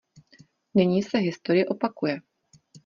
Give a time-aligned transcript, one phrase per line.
[0.73, 2.21] Nyní se historie opakuje.